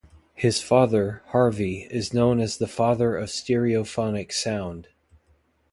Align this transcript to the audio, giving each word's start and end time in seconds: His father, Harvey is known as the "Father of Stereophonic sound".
His 0.33 0.59
father, 0.59 1.21
Harvey 1.27 1.87
is 1.91 2.11
known 2.11 2.39
as 2.39 2.57
the 2.57 2.65
"Father 2.65 3.15
of 3.15 3.29
Stereophonic 3.29 4.31
sound". 4.31 4.87